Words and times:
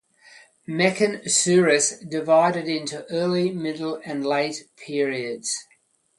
Meccan 0.65 1.29
suras 1.29 1.99
divided 1.99 2.67
into 2.67 3.05
early, 3.11 3.51
middle, 3.51 4.01
and 4.03 4.25
late 4.25 4.67
periods. 4.75 5.67